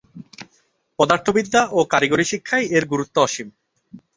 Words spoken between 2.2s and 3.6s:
শিক্ষায় এর গুরুত্ব অসীম।